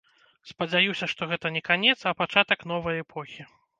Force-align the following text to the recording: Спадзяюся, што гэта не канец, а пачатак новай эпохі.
Спадзяюся, 0.51 1.09
што 1.13 1.21
гэта 1.33 1.51
не 1.57 1.63
канец, 1.69 1.99
а 2.13 2.17
пачатак 2.23 2.67
новай 2.73 2.95
эпохі. 3.07 3.41